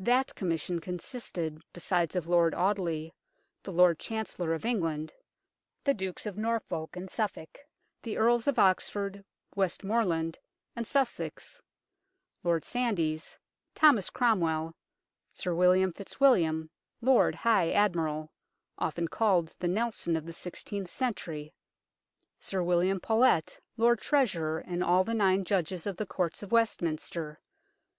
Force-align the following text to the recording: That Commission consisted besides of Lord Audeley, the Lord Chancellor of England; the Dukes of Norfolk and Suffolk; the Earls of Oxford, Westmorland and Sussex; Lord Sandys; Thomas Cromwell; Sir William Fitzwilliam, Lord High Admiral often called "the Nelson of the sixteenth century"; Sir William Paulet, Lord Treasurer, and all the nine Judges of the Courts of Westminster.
That 0.00 0.34
Commission 0.34 0.82
consisted 0.82 1.62
besides 1.72 2.14
of 2.14 2.26
Lord 2.26 2.52
Audeley, 2.54 3.14
the 3.62 3.72
Lord 3.72 3.98
Chancellor 3.98 4.52
of 4.52 4.66
England; 4.66 5.14
the 5.82 5.94
Dukes 5.94 6.26
of 6.26 6.36
Norfolk 6.36 6.94
and 6.94 7.08
Suffolk; 7.08 7.56
the 8.02 8.18
Earls 8.18 8.46
of 8.46 8.58
Oxford, 8.58 9.24
Westmorland 9.56 10.38
and 10.76 10.86
Sussex; 10.86 11.62
Lord 12.44 12.64
Sandys; 12.64 13.38
Thomas 13.74 14.10
Cromwell; 14.10 14.74
Sir 15.30 15.54
William 15.54 15.94
Fitzwilliam, 15.94 16.68
Lord 17.00 17.34
High 17.34 17.70
Admiral 17.70 18.30
often 18.76 19.08
called 19.08 19.54
"the 19.58 19.68
Nelson 19.68 20.16
of 20.18 20.26
the 20.26 20.34
sixteenth 20.34 20.90
century"; 20.90 21.54
Sir 22.38 22.62
William 22.62 23.00
Paulet, 23.00 23.58
Lord 23.78 24.02
Treasurer, 24.02 24.58
and 24.58 24.84
all 24.84 25.02
the 25.02 25.14
nine 25.14 25.44
Judges 25.46 25.86
of 25.86 25.96
the 25.96 26.04
Courts 26.04 26.42
of 26.42 26.52
Westminster. 26.52 27.40